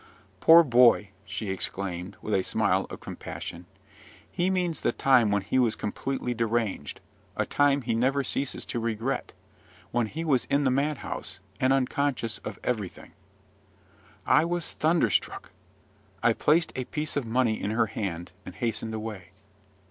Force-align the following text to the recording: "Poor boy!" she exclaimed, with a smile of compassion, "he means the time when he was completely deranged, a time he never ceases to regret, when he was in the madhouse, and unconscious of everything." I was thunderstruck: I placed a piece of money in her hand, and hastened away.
"Poor 0.39 0.63
boy!" 0.63 1.11
she 1.25 1.51
exclaimed, 1.51 2.17
with 2.23 2.33
a 2.33 2.41
smile 2.41 2.87
of 2.89 3.01
compassion, 3.01 3.67
"he 4.31 4.49
means 4.49 4.81
the 4.81 4.91
time 4.91 5.29
when 5.29 5.43
he 5.43 5.59
was 5.59 5.75
completely 5.75 6.33
deranged, 6.33 6.99
a 7.37 7.45
time 7.45 7.83
he 7.83 7.93
never 7.93 8.23
ceases 8.23 8.65
to 8.65 8.79
regret, 8.79 9.31
when 9.91 10.07
he 10.07 10.25
was 10.25 10.45
in 10.45 10.63
the 10.63 10.71
madhouse, 10.71 11.39
and 11.59 11.71
unconscious 11.71 12.39
of 12.39 12.57
everything." 12.63 13.11
I 14.25 14.43
was 14.43 14.71
thunderstruck: 14.73 15.51
I 16.23 16.33
placed 16.33 16.73
a 16.75 16.85
piece 16.85 17.15
of 17.15 17.27
money 17.27 17.61
in 17.61 17.69
her 17.69 17.85
hand, 17.85 18.31
and 18.43 18.55
hastened 18.55 18.95
away. 18.95 19.27